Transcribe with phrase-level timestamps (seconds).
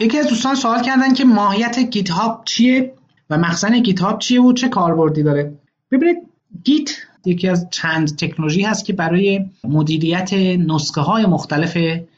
[0.00, 2.92] یکی از دوستان سوال کردن که ماهیت گیت هاب چیه
[3.30, 5.54] و مخزن گیت هاب چیه و چه کاربردی داره.
[5.90, 6.16] ببینید
[6.64, 6.90] گیت
[7.24, 11.76] یکی از چند تکنولوژی هست که برای مدیریت نسخه های مختلف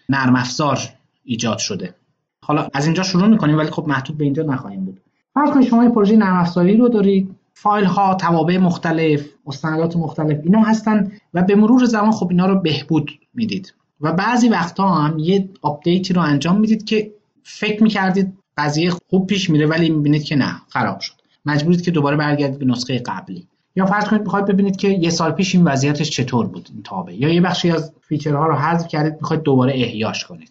[0.09, 0.79] نرم افزار
[1.25, 1.95] ایجاد شده.
[2.45, 5.01] حالا از اینجا شروع می‌کنیم ولی خب محدود به اینجا نخواهیم بود.
[5.35, 7.35] فرض کنید شما این پروژه نرم افزاری رو دارید.
[7.55, 12.61] فایل ها توابع مختلف مستندات مختلف اینا هستن و به مرور زمان خب اینا رو
[12.61, 13.75] بهبود می‌دید.
[14.01, 17.11] و بعضی وقتها هم یه update ی رو انجام می‌دید که
[17.45, 21.15] فکر می‌کردید قضیه خوب پیش میره ولی می‌بینید که نه خراب شد.
[21.47, 23.47] مجبورید که دوباره برگردید به نسخه قبلی.
[23.77, 27.15] یا فرض کنید می‌خواید ببینید که یه سال پیش این وضعیتش چطور بود این تابع.
[27.15, 30.51] یا یه بخشی از feature ها رو حذف کردید می‌خواید دوباره احیاش کنید.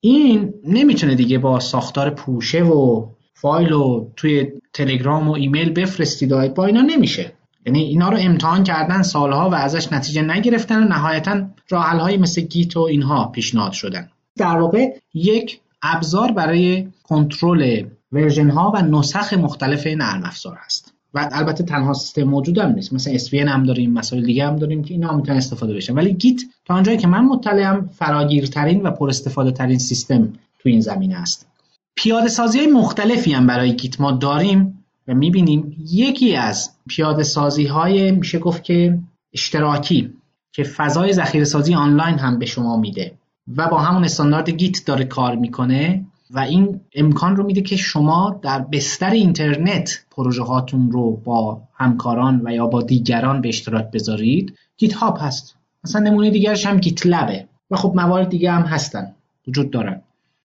[0.00, 6.54] این نمی‌تونه دیگه با ساختار پوشه و فایل رو توی تلگرام و ایمیل بفرستید.
[6.54, 7.32] با اینا نمیشه.
[7.66, 12.76] یعنی اینا رو امتحان کردن سالها و ازش نتیجه نگرفتن و نهایتا راه مثل Git
[12.76, 14.10] و اینها پیشنهاد شدن.
[14.36, 21.28] در واقع یک ابزار برای کنترل version ها و نسخ مختلف نرم افزار هست و
[21.32, 22.92] البته تنها سیستم موجود هم نیست.
[22.92, 25.94] مثلا SVN هم داریم مسائل دیگه هم داریم که اینا هم می‌تونن استفاده بشن.
[25.94, 30.80] ولی Git تا آنجایی که من مطلعم فراگیرترین و پر استفاده ترین سیستم تو این
[30.80, 31.48] زمینه است.
[31.94, 37.66] پیاده سازی های مختلفی هم برای Git ما داریم و می‌بینیم یکی از پیاده سازی
[37.66, 38.98] های میشه گفت که
[39.32, 40.12] اشتراکی
[40.52, 43.12] که فضای ذخیره سازی آنلاین هم به شما میده.
[43.56, 48.40] و با همون استاندارد Git داره کار می‌کنه و این امکان رو میده که شما
[48.42, 54.58] در بستر اینترنت پروژه هاتون رو با همکاران و یا با دیگران به اشتراک بذارید.
[54.76, 55.56] GitHub هست.
[55.84, 57.48] مثلا نمونه دیگرش هم GitLab ه.
[57.70, 59.14] و خب موارد دیگه هم هستن.
[59.48, 60.00] وجود دارن.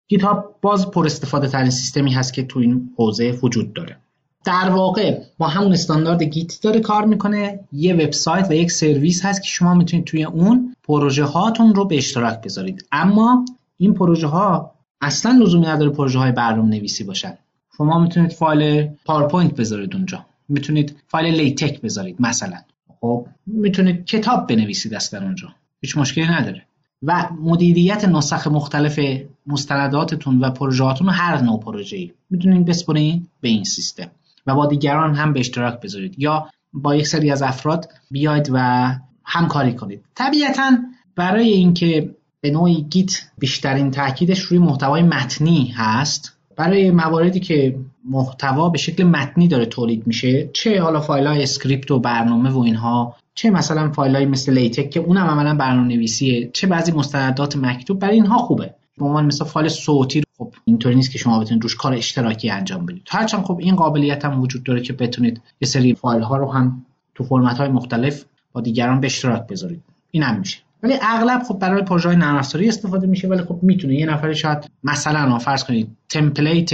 [0.07, 3.97] GitHub باز پر استفاده ترین سیستمی هست که تو این حوزه وجود داره.
[4.45, 9.41] در واقع با همون استاندارد Git داره کار می‌کنه یه وبسایت و یک سرویس هست
[9.41, 12.85] که شما می‌تونید توی اون پروژه هاتون رو به اشتراک بذارید.
[12.91, 13.45] اما
[13.77, 17.37] این پروژه ها اصلا لزومی نداره پروژه های برنامه نویسی باشن.
[17.77, 20.25] شما می‌تونید فایل پاورپوینت بذارید اونجا.
[20.49, 22.57] می‌تونید فایل LaTeX بذارید مثلا.
[23.01, 25.47] خب می‌تونید کتاب بنویسید اصلا اونجا.
[25.81, 26.63] هیچ مشکلی نداره.
[27.03, 28.99] و مدیریت نسخ مختلف
[29.47, 34.11] مستنداتتون و پروژه هاتون هر نوع پروژه‌ای می‌تونید بسپرین به این سیستم.
[34.49, 36.15] و با دیگران هم به اشتراک بذارید.
[36.17, 38.89] یا با یک سری از افراد بیاید و
[39.25, 40.05] همکاری کنید.
[40.15, 40.71] طبیعتا
[41.15, 48.69] برای اینکه به نوعی Git بیشترین تاکیدش روی محتوای متنی هست برای مواردی که محتوا
[48.69, 53.15] به شکل متنی داره تولید میشه چه حالا فایل های script و برنامه و اینها
[53.35, 57.99] چه مثلا فایل های مثل LaTeX که اونم عملا برنامه نویسیه چه بعضی مستندات مکتوب
[57.99, 58.75] برای اینها خوبه.
[58.97, 62.85] به عنوان مثلا فایل صوتی خب اینطوری نیست که شما بتونید روش کار اشتراکی انجام
[62.85, 63.07] بدید.
[63.09, 66.85] هرچند خب این قابلیت هم وجود داره که بتونید یه سری فایل ها رو هم
[67.15, 69.83] تو فرمت های مختلف با دیگران به اشتراک بذارید.
[70.11, 70.59] این هم میشه.
[70.83, 75.37] ولی اغلب خب برای پروژه نرم استفاده میشه ولی خب می‌تونه یه نفر شاید مثلا
[75.37, 76.69] فرض کنید template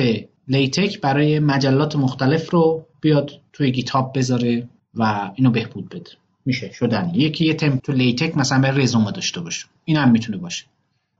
[0.47, 6.11] LaTeX برای مجلات مختلف رو بیاد توی GitHub بذاره و اینو بهبود بده.
[6.45, 6.71] میشه.
[6.71, 7.11] شدن.
[7.13, 9.65] یکی یه تم تو LaTeX مثلا یه رزومه داشته باشه.
[9.85, 10.65] این هم می‌تونه باشه.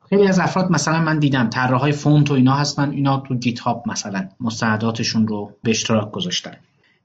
[0.10, 4.28] خیلی از افراد مثلا من دیدم طراحهای فونت و اینا هستن اینا تو GitHub مثلا
[4.40, 6.52] مستنداتشون رو به اشتراک گذاشتن.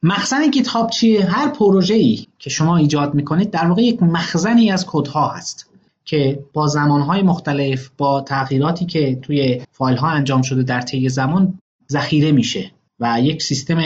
[0.02, 4.86] مخزن GitHub چیه؟ هر پروژه ای که شما ایجاد می‌کنید در واقع یک مخزنی از
[4.88, 5.70] کدها هست
[6.04, 11.58] که با زمانهای مختلف با تغییراتی که توی فایل ها انجام شده در طی زمان
[11.90, 13.80] ذخیره میشه و یک سیستم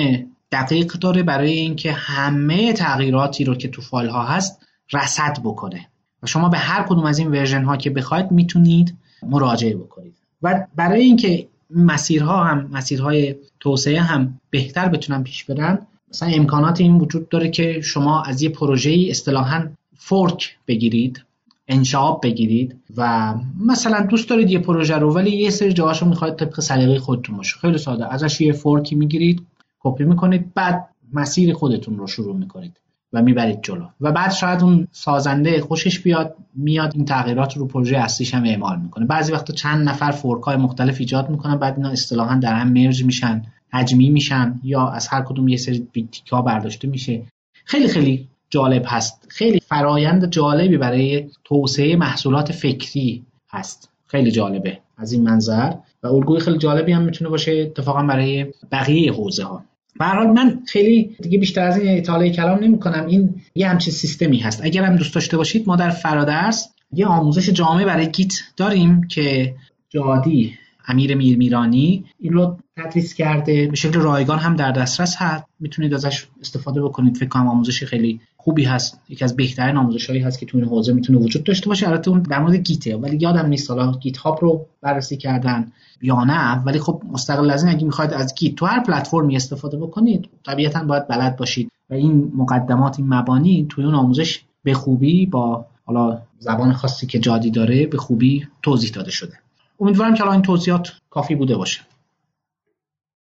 [0.53, 5.89] دقیق داره برای اینکه همه تغییراتی رو که تو فایل ها هست رصد بکنه.
[6.23, 8.99] و شما به هر کدوم از این version ها که بخواید می‌تونید
[9.29, 10.15] مراجعه بکنید.
[10.43, 15.79] و برای اینکه مسیرها هم مسیرهای توسعه هم بهتر بتونن پیش برن
[16.11, 21.25] مثلا امکانات این وجود داره که شما از یه پروژه اصطلاحا fork بگیرید
[21.69, 26.37] انشعاب بگیرید و مثلا دوست دارید یه پروژه رو ولی یه سری جاهاش رو می‌خواید
[26.37, 27.57] طبق سلیقه خودتون باشه.
[27.57, 29.47] خیلی ساده ازش یه fork ی می‌گیرید
[29.81, 32.81] کپی می‌کنید بعد مسیر خودتون رو شروع می‌کنید.
[33.15, 33.87] و می‌برید جلو.
[34.01, 38.81] و بعد شاید اون سازنده خوشش بیاد میاد این تغییرات رو پروژه اصلیش هم اعمال
[38.81, 39.07] می‌کنه.
[39.07, 43.05] بعضی وقتا چند نفر fork ای مختلف ایجاد می‌کنن بعد اینا اصطلاحا در هم merge
[43.05, 47.23] میشن حجمی میشن یا از هر کدوم یه سری بیتیکا برداشته میشه.
[47.65, 49.27] خیلی خیلی جالب هست.
[49.29, 53.91] خیلی فرایند جالبی برای توسعه محصولات فکری هست.
[54.07, 55.73] خیلی جالبه از این منظر.
[56.03, 59.65] و الگوی خیلی جالبی هم می‌تونه باشه اتفاقا برای بقیه حوزه ها
[59.99, 63.93] به حال من خیلی دیگه بیشتر از این اطاله کلام نمی کنم این یه همچین
[63.93, 64.65] سیستمی هست.
[64.65, 69.55] اگر هم دوست داشته باشید ما در فرادرس یه آموزش جامع برای گیت داریم که
[69.89, 75.45] جادی امیر میرمیرانی این رو تدریس کرده به شکل رایگان هم در دسترس هست.
[75.61, 77.17] می‌تونید ازش استفاده بکنید.
[77.17, 79.01] فکر کنم آموزش خیلی خوبی هست.
[79.09, 81.89] یکی از بهترین آموزشهایی هست که تو این حوزه می‌تونه وجود داشته باشه.
[81.89, 85.73] البته اون در مورد گیته ولی یادم نیست حالا گیت هاب رو بررسی کردن
[86.03, 86.63] یا نه.
[86.65, 90.85] ولی خب مستقل از این اگه می‌خواید از گیت تو هر پلتفرمی استفاده بکنید طبیعتا
[90.85, 91.71] باید بلد باشید.
[91.91, 97.19] و این مقدمات این مبانی توی اون آموزش به خوبی با حالا زبان خاصی که
[97.19, 99.33] جادی داره به خوبی توضیح داده شده.
[99.81, 101.81] امیدوارم که الان این توضیحات کافی بوده باشه.